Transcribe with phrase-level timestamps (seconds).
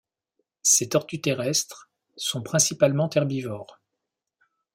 [0.63, 3.79] Ces tortues terrestres sont principalement herbivores.